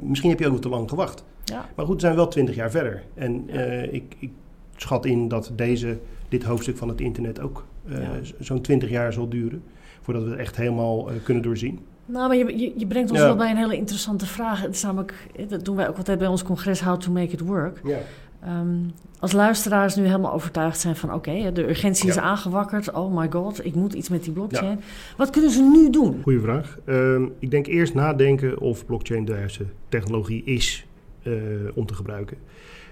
misschien 0.00 0.30
heb 0.30 0.38
je 0.38 0.50
ook 0.50 0.60
te 0.60 0.68
lang 0.68 0.88
gewacht. 0.88 1.24
Ja. 1.44 1.68
Maar 1.76 1.86
goed, 1.86 1.94
we 1.94 2.00
zijn 2.00 2.14
wel 2.14 2.28
twintig 2.28 2.54
jaar 2.54 2.70
verder. 2.70 3.02
En 3.14 3.48
ik, 3.92 4.16
ik 4.18 4.30
schat 4.76 5.04
in 5.04 5.28
dat 5.28 5.52
deze, 5.54 5.98
dit 6.28 6.44
hoofdstuk 6.44 6.76
van 6.76 6.88
het 6.88 7.00
internet 7.00 7.40
ook 7.40 7.64
uh, 7.88 8.08
zo'n 8.38 8.60
20 8.60 8.90
jaar 8.90 9.12
zal 9.12 9.28
duren. 9.28 9.62
Voordat 10.00 10.24
we 10.24 10.30
het 10.30 10.38
echt 10.38 10.56
helemaal 10.56 11.10
uh, 11.10 11.16
kunnen 11.22 11.42
doorzien. 11.42 11.78
Nou, 12.06 12.28
maar 12.28 12.36
je, 12.36 12.58
je, 12.58 12.72
je 12.76 12.86
brengt 12.86 13.10
ons 13.10 13.20
ja. 13.20 13.26
wel 13.26 13.36
bij 13.36 13.50
een 13.50 13.56
hele 13.56 13.76
interessante 13.76 14.26
vraag. 14.26 14.62
Het 14.62 14.74
is 14.74 14.82
namelijk, 14.82 15.14
dat 15.48 15.64
doen 15.64 15.76
wij 15.76 15.88
ook 15.88 15.96
altijd 15.96 16.18
bij 16.18 16.28
ons 16.28 16.42
congres, 16.42 16.80
How 16.80 16.96
to 16.96 17.12
Make 17.12 17.32
It 17.32 17.40
Work. 17.40 17.80
Ja. 17.84 17.98
Um, 18.46 18.90
als 19.18 19.32
luisteraars 19.32 19.94
nu 19.94 20.04
helemaal 20.04 20.32
overtuigd 20.32 20.80
zijn 20.80 20.96
van... 20.96 21.14
oké, 21.14 21.30
okay, 21.30 21.52
de 21.52 21.68
urgentie 21.68 22.08
is 22.08 22.18
aangewakkerd. 22.18 22.92
Oh 22.92 23.16
my 23.16 23.30
god, 23.30 23.64
ik 23.64 23.74
moet 23.74 23.92
iets 23.92 24.08
met 24.08 24.24
die 24.24 24.32
blockchain. 24.32 24.80
Wat 25.16 25.30
kunnen 25.30 25.50
ze 25.50 25.62
nu 25.62 25.90
doen? 25.90 26.20
Goeie 26.22 26.40
vraag. 26.40 26.78
Um, 26.86 27.32
ik 27.38 27.50
denk 27.50 27.66
eerst 27.66 27.94
nadenken 27.94 28.58
of 28.58 28.86
blockchain 28.86 29.24
de 29.24 29.32
juiste 29.32 29.64
technologie 29.88 30.44
is 30.44 30.86
uh, 31.22 31.34
om 31.74 31.86
te 31.86 31.94
gebruiken. 31.94 32.36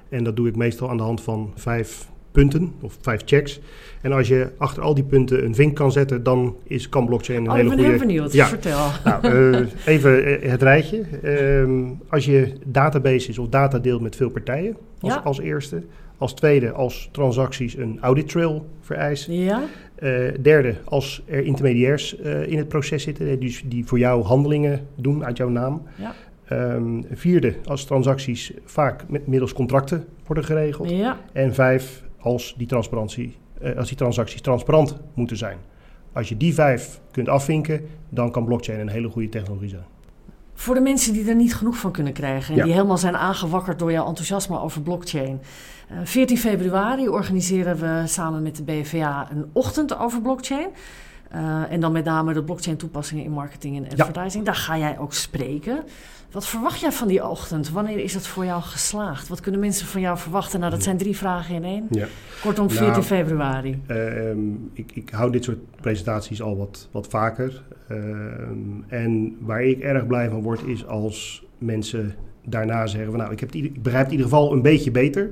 En 0.08 0.24
dat 0.24 0.36
doe 0.36 0.48
ik 0.48 0.56
meestal 0.56 0.90
aan 0.90 0.96
de 0.96 1.02
hand 1.02 1.20
van 1.20 1.52
vijf 1.54 2.08
punten 2.34 2.72
of 2.80 2.96
vijf 3.00 3.22
checks. 3.24 3.60
En 4.00 4.12
als 4.12 4.28
je 4.28 4.50
achter 4.58 4.82
al 4.82 4.94
die 4.94 5.04
punten 5.04 5.44
een 5.44 5.54
vink 5.54 5.76
kan 5.76 5.92
zetten, 5.92 6.22
dan 6.22 6.56
is, 6.64 6.88
kan 6.88 7.06
blockchain 7.06 7.40
een 7.40 7.48
oh, 7.48 7.54
hele 7.54 7.68
goede... 7.68 7.82
ik 7.82 7.88
ben 7.88 7.98
heel 7.98 8.06
benieuwd. 8.06 8.32
Ja. 8.32 8.46
Vertel. 8.46 8.86
Nou, 9.04 9.28
uh, 9.28 9.66
even 9.94 10.40
het 10.50 10.62
rijtje. 10.62 11.02
Uh, 11.22 11.90
als 12.08 12.24
je 12.24 12.52
databases 12.64 13.38
of 13.38 13.48
data 13.48 13.78
deelt 13.78 14.00
met 14.00 14.16
veel 14.16 14.30
partijen, 14.30 14.76
als, 15.00 15.14
ja. 15.14 15.20
als 15.20 15.40
eerste. 15.40 15.82
Als 16.18 16.34
tweede, 16.34 16.72
als 16.72 17.08
transacties 17.12 17.76
een 17.76 17.98
audit 18.00 18.28
trail 18.28 18.66
vereisen. 18.80 19.34
Ja. 19.34 19.62
Uh, 19.98 20.28
derde, 20.40 20.74
als 20.84 21.22
er 21.26 21.44
intermediairs 21.44 22.14
in 22.46 22.58
het 22.58 22.68
proces 22.68 23.02
zitten, 23.02 23.38
die, 23.38 23.60
die 23.64 23.86
voor 23.86 23.98
jou 23.98 24.24
handelingen 24.24 24.86
doen 24.94 25.24
uit 25.24 25.36
jouw 25.36 25.48
naam. 25.48 25.82
Ja. 25.96 26.14
Um, 26.52 27.04
vierde, 27.10 27.54
als 27.64 27.84
transacties 27.84 28.52
vaak 28.64 29.08
met 29.08 29.26
middels 29.26 29.52
contracten 29.52 30.04
worden 30.26 30.44
geregeld. 30.44 30.90
Ja. 30.90 31.18
En 31.32 31.54
vijf, 31.54 32.04
als 32.18 32.54
die, 32.56 32.66
transparantie, 32.66 33.36
uh, 33.62 33.76
als 33.76 33.88
die 33.88 33.96
transacties 33.96 34.40
transparant 34.40 34.96
moeten 35.14 35.36
zijn. 35.36 35.58
Als 36.12 36.28
je 36.28 36.36
die 36.36 36.54
vijf 36.54 37.00
kunt 37.10 37.28
afvinken, 37.28 37.86
dan 38.08 38.30
kan 38.30 38.44
blockchain 38.44 38.80
een 38.80 38.88
hele 38.88 39.08
goede 39.08 39.28
technologie 39.28 39.68
zijn. 39.68 39.84
Voor 40.54 40.74
de 40.74 40.80
mensen 40.80 41.12
die 41.12 41.28
er 41.28 41.34
niet 41.34 41.54
genoeg 41.54 41.76
van 41.76 41.92
kunnen 41.92 42.12
krijgen 42.12 42.50
en 42.50 42.56
ja. 42.56 42.64
die 42.64 42.72
helemaal 42.72 42.98
zijn 42.98 43.16
aangewakkerd 43.16 43.78
door 43.78 43.92
jouw 43.92 44.06
enthousiasme 44.06 44.60
over 44.60 44.82
blockchain. 44.82 45.40
Uh, 45.92 45.98
14 46.04 46.38
februari 46.38 47.08
organiseren 47.08 47.76
we 47.76 48.02
samen 48.06 48.42
met 48.42 48.56
de 48.56 48.62
BVA 48.62 49.28
een 49.30 49.46
ochtend 49.52 49.98
over 49.98 50.20
blockchain. 50.20 50.68
Uh, 51.34 51.72
en 51.72 51.80
dan 51.80 51.92
met 51.92 52.04
name 52.04 52.32
de 52.32 52.42
blockchain 52.42 52.76
toepassingen 52.76 53.24
in 53.24 53.30
marketing 53.30 53.76
en 53.76 53.84
advertising. 53.84 54.44
Ja. 54.44 54.52
Daar 54.52 54.60
ga 54.60 54.78
jij 54.78 54.98
ook 54.98 55.12
spreken. 55.12 55.84
Wat 56.34 56.46
verwacht 56.46 56.80
jij 56.80 56.92
van 56.92 57.08
die 57.08 57.28
ochtend? 57.28 57.70
Wanneer 57.70 57.98
is 57.98 58.14
het 58.14 58.26
voor 58.26 58.44
jou 58.44 58.62
geslaagd? 58.62 59.28
Wat 59.28 59.40
kunnen 59.40 59.60
mensen 59.60 59.86
van 59.86 60.00
jou 60.00 60.18
verwachten? 60.18 60.60
Nou, 60.60 60.70
dat 60.70 60.82
zijn 60.82 60.96
drie 60.96 61.16
vragen 61.16 61.54
in 61.54 61.64
één. 61.64 61.86
Ja. 61.90 62.06
Kortom, 62.42 62.70
14 62.70 62.88
nou, 62.88 63.02
februari. 63.02 63.82
Uh, 63.86 64.30
ik, 64.72 64.92
ik 64.94 65.10
hou 65.10 65.32
dit 65.32 65.44
soort 65.44 65.58
presentaties 65.80 66.42
al 66.42 66.56
wat, 66.56 66.88
wat 66.90 67.06
vaker. 67.06 67.62
Uh, 67.90 67.96
en 68.88 69.36
waar 69.40 69.62
ik 69.64 69.80
erg 69.80 70.06
blij 70.06 70.28
van 70.28 70.42
word, 70.42 70.62
is 70.66 70.86
als 70.86 71.44
mensen 71.58 72.14
daarna 72.44 72.86
zeggen: 72.86 73.10
van, 73.10 73.20
Nou, 73.20 73.32
ik, 73.32 73.40
heb 73.40 73.52
het, 73.52 73.64
ik 73.64 73.82
begrijp 73.82 74.04
het 74.04 74.12
in 74.12 74.18
ieder 74.18 74.32
geval 74.32 74.52
een 74.52 74.62
beetje 74.62 74.90
beter. 74.90 75.30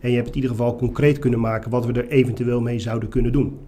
En 0.00 0.10
je 0.10 0.14
hebt 0.14 0.26
het 0.26 0.36
in 0.36 0.42
ieder 0.42 0.56
geval 0.56 0.76
concreet 0.76 1.18
kunnen 1.18 1.40
maken 1.40 1.70
wat 1.70 1.86
we 1.86 1.92
er 1.92 2.08
eventueel 2.08 2.60
mee 2.60 2.78
zouden 2.78 3.08
kunnen 3.08 3.32
doen. 3.32 3.58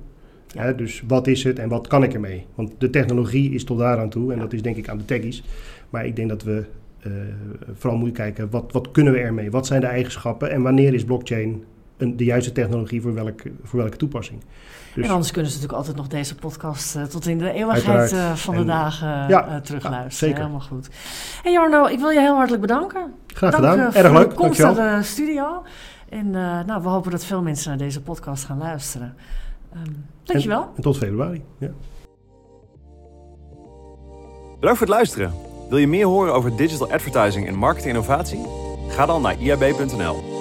Dus 0.76 1.02
wat 1.06 1.26
is 1.26 1.44
het 1.44 1.58
en 1.58 1.68
wat 1.68 1.86
kan 1.86 2.02
ik 2.02 2.14
ermee? 2.14 2.46
Want 2.54 2.72
de 2.78 2.90
technologie 2.90 3.50
is 3.50 3.64
tot 3.64 3.78
daaraan 3.78 4.08
toe 4.08 4.32
en 4.32 4.38
dat 4.38 4.52
is 4.52 4.62
denk 4.62 4.76
ik 4.76 4.88
aan 4.88 4.98
de 4.98 5.04
techies. 5.04 5.42
Maar 5.90 6.06
ik 6.06 6.16
denk 6.16 6.28
dat 6.28 6.42
we 6.42 6.64
uh, 7.06 7.12
vooral 7.74 7.98
moeten 7.98 8.16
kijken, 8.16 8.50
wat, 8.50 8.72
wat 8.72 8.90
kunnen 8.90 9.12
we 9.12 9.18
ermee? 9.18 9.50
Wat 9.50 9.66
zijn 9.66 9.80
de 9.80 9.86
eigenschappen 9.86 10.50
en 10.50 10.62
wanneer 10.62 10.94
is 10.94 11.04
blockchain 11.04 11.64
een, 11.96 12.16
de 12.16 12.24
juiste 12.24 12.52
technologie 12.52 13.00
voor 13.00 13.14
welke, 13.14 13.52
voor 13.62 13.78
welke 13.78 13.96
toepassing? 13.96 14.40
Dus, 14.94 15.04
en 15.04 15.10
anders 15.10 15.30
kunnen 15.30 15.50
ze 15.50 15.56
natuurlijk 15.56 15.86
altijd 15.86 16.02
nog 16.02 16.08
deze 16.08 16.34
podcast 16.34 16.96
uh, 16.96 17.02
tot 17.02 17.26
in 17.26 17.38
de 17.38 17.52
eeuwigheid 17.52 18.12
uh, 18.12 18.34
van 18.34 18.54
en, 18.54 18.60
de 18.60 18.66
dagen 18.66 19.08
ja, 19.08 19.60
terugluisteren. 19.60 20.02
Ja, 20.02 20.10
zeker. 20.10 20.36
Helemaal 20.36 20.60
goed. 20.60 20.88
En 21.44 21.52
Jarno, 21.52 21.86
ik 21.86 21.98
wil 21.98 22.10
je 22.10 22.20
heel 22.20 22.34
hartelijk 22.34 22.62
bedanken. 22.62 23.12
Graag 23.26 23.50
Dank 23.50 23.64
gedaan. 23.64 23.94
Erg 23.94 24.12
leuk. 24.12 24.28
De 24.28 24.34
komst 24.34 24.58
naar 24.58 24.98
de 24.98 25.04
studio. 25.04 25.62
En 26.08 26.30
nou, 26.66 26.82
we 26.82 26.88
hopen 26.88 27.10
dat 27.10 27.24
veel 27.24 27.42
mensen 27.42 27.68
naar 27.68 27.78
deze 27.78 28.02
podcast 28.02 28.44
gaan 28.44 28.58
luisteren. 28.58 29.14
Um, 29.76 30.06
dankjewel. 30.22 30.62
En, 30.62 30.68
en 30.76 30.82
tot 30.82 30.96
februari. 30.96 31.42
Ja. 31.58 31.70
Bedankt 34.60 34.78
voor 34.78 34.86
het 34.86 34.96
luisteren. 34.96 35.32
Wil 35.68 35.78
je 35.78 35.86
meer 35.86 36.06
horen 36.06 36.34
over 36.34 36.56
digital 36.56 36.92
advertising 36.92 37.46
en 37.46 37.54
marketing 37.54 37.94
innovatie? 37.94 38.46
Ga 38.88 39.06
dan 39.06 39.22
naar 39.22 39.40
iab.nl. 39.40 40.33